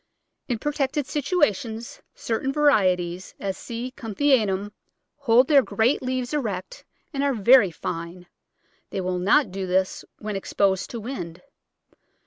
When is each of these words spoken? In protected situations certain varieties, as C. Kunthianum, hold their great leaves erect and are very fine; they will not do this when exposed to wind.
In 0.47 0.57
protected 0.57 1.05
situations 1.05 2.01
certain 2.15 2.51
varieties, 2.51 3.35
as 3.39 3.55
C. 3.55 3.91
Kunthianum, 3.95 4.71
hold 5.17 5.47
their 5.47 5.61
great 5.61 6.01
leaves 6.01 6.33
erect 6.33 6.83
and 7.13 7.21
are 7.21 7.35
very 7.35 7.69
fine; 7.69 8.25
they 8.89 8.99
will 8.99 9.19
not 9.19 9.51
do 9.51 9.67
this 9.67 10.03
when 10.17 10.35
exposed 10.35 10.89
to 10.89 10.99
wind. 10.99 11.43